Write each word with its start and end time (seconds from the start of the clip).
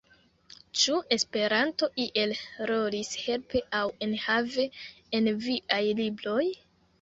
Ĉu 0.83 0.93
Esperanto 1.15 1.89
iel 2.05 2.33
rolis 2.71 3.11
helpe 3.25 3.61
aŭ 3.81 3.83
enhave 4.07 4.67
en 5.21 5.31
viaj 5.45 5.81
libroj? 6.03 6.43